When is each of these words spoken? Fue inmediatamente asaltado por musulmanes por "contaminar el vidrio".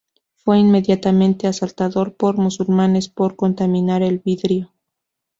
Fue 0.33 0.57
inmediatamente 0.57 1.45
asaltado 1.45 2.11
por 2.15 2.35
musulmanes 2.37 3.07
por 3.07 3.35
"contaminar 3.35 4.01
el 4.01 4.17
vidrio". 4.17 4.71